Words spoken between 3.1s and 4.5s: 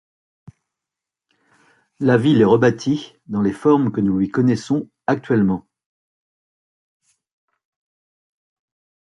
dans les formes que nous lui